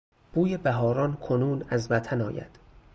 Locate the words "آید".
2.21-2.59